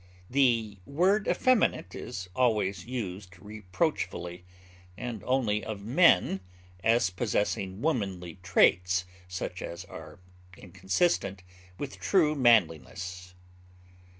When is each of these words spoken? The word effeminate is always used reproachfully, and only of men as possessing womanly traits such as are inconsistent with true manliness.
The 0.31 0.79
word 0.83 1.27
effeminate 1.27 1.93
is 1.93 2.27
always 2.35 2.87
used 2.87 3.37
reproachfully, 3.39 4.43
and 4.97 5.23
only 5.25 5.63
of 5.63 5.85
men 5.85 6.39
as 6.83 7.11
possessing 7.11 7.83
womanly 7.83 8.39
traits 8.41 9.05
such 9.27 9.61
as 9.61 9.85
are 9.85 10.17
inconsistent 10.57 11.43
with 11.77 11.99
true 11.99 12.33
manliness. 12.33 13.35